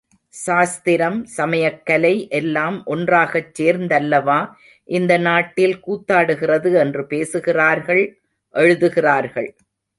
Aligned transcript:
சாஸ்திரம், 0.33 1.25
சமயக்கலை 1.37 2.13
எல்லாம் 2.29 2.77
ஒன்றாகச் 2.85 3.51
சேர்ந்தல்லவா 3.59 4.39
இந்த 4.89 5.17
நாட்டில் 5.17 5.77
கூத்தாடுகிறது 5.87 6.71
என்று 6.75 7.05
பேசுகிறார்கள் 7.07 8.03
எழுதுகிறார்கள். 8.53 9.49